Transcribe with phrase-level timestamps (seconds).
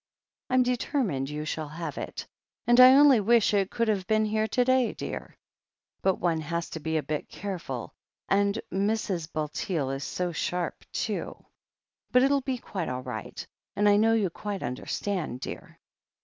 [0.49, 2.25] I'm determined you shall have it,
[2.65, 5.37] and I only wish it could have been here to day, dear—
[6.03, 7.93] ^but one has to be a bit careful,
[8.27, 9.31] and Mrs.
[9.31, 11.45] Bulteel is so sharp, too.
[12.11, 13.45] But it'll be quite all right—
[13.75, 15.79] and I know you quite understand, dear."